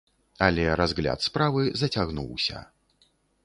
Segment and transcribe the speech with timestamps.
[0.45, 2.57] Але разгляд справы зацягнуўся.